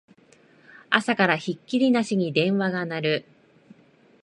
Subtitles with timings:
[0.89, 3.25] 朝からひっきりなしに電話が鳴る